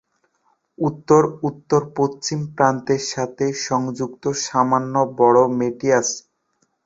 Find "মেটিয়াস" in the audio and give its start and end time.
5.59-6.07